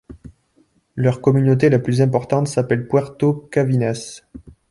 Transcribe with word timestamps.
Leur 0.95 1.21
communauté 1.21 1.69
la 1.69 1.77
plus 1.77 2.01
importante 2.01 2.47
s'appelle 2.47 2.87
Puerto 2.87 3.35
Cavinas. 3.51 4.23